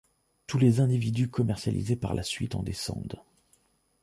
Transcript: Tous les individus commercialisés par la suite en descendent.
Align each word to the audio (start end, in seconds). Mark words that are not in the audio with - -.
Tous 0.47 0.57
les 0.57 0.79
individus 0.79 1.29
commercialisés 1.29 1.95
par 1.95 2.15
la 2.15 2.23
suite 2.23 2.55
en 2.55 2.63
descendent. 2.63 3.21